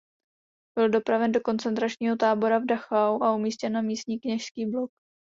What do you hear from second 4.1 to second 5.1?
kněžský blok.